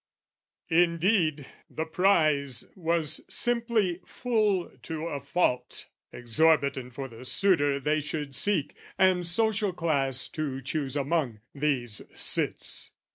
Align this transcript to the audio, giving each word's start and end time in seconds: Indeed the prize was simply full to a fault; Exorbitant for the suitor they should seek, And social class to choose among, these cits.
Indeed 0.71 1.45
the 1.69 1.85
prize 1.85 2.65
was 2.75 3.21
simply 3.29 4.01
full 4.03 4.71
to 4.81 5.03
a 5.05 5.19
fault; 5.21 5.85
Exorbitant 6.11 6.95
for 6.95 7.07
the 7.07 7.23
suitor 7.23 7.79
they 7.79 7.99
should 7.99 8.33
seek, 8.33 8.73
And 8.97 9.27
social 9.27 9.73
class 9.73 10.27
to 10.29 10.59
choose 10.63 10.95
among, 10.95 11.41
these 11.53 12.01
cits. 12.15 12.89